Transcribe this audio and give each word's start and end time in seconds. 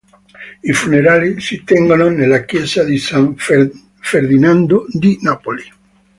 I 0.63 0.73
funerali 0.73 1.39
si 1.39 1.63
tengono 1.63 2.09
nella 2.09 2.43
Chiesa 2.45 2.83
di 2.83 2.97
San 2.97 3.35
Ferdinando 3.35 4.87
di 4.89 5.19
Napoli. 5.21 5.63